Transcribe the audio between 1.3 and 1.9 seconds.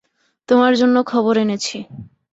এনেছি।